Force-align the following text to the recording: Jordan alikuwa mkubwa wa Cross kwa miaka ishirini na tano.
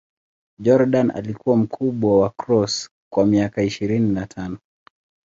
Jordan 0.59 1.11
alikuwa 1.11 1.57
mkubwa 1.57 2.19
wa 2.19 2.29
Cross 2.29 2.89
kwa 3.13 3.25
miaka 3.25 3.61
ishirini 3.63 4.09
na 4.13 4.27
tano. 4.27 4.57